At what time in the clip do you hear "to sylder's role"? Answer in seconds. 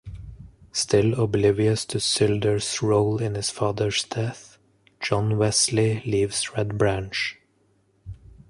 1.85-3.19